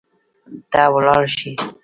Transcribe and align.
ته 0.71 0.81
ولاړ 0.93 1.21
شي 1.37 1.51